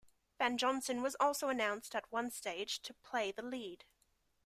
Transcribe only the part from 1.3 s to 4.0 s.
announced at one stage to play the lead.